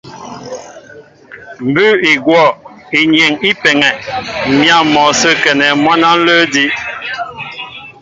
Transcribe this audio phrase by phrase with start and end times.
[1.67, 2.43] Mbʉ́ʉ́ i gwɔ̂
[2.99, 3.89] inyeŋ í peŋɛ
[4.57, 6.71] m̀yǎ mɔ sə́ a kɛnɛ mwǎn á ǹlə́ edí'.